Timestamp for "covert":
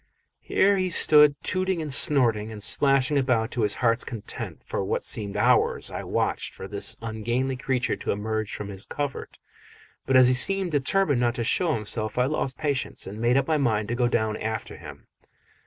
8.87-9.37